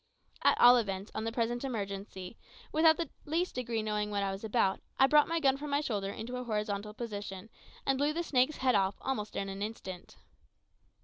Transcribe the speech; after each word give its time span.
At 0.43 0.59
all 0.59 0.77
events, 0.77 1.11
on 1.13 1.25
the 1.25 1.31
present 1.31 1.63
emergency, 1.63 2.35
without 2.71 2.99
in 2.99 3.07
the 3.23 3.29
least 3.31 3.53
degree 3.53 3.83
knowing 3.83 4.09
what 4.09 4.23
I 4.23 4.31
was 4.31 4.43
about, 4.43 4.79
I 4.97 5.05
brought 5.05 5.27
my 5.27 5.39
gun 5.39 5.57
from 5.57 5.69
my 5.69 5.79
shoulder 5.81 6.09
into 6.11 6.37
a 6.37 6.43
horizontal 6.43 6.95
position, 6.95 7.51
and 7.85 7.99
blew 7.99 8.11
the 8.11 8.23
snake's 8.23 8.57
head 8.57 8.73
off 8.73 8.95
almost 9.01 9.35
in 9.35 9.47
an 9.47 9.61
instant. 9.61 10.17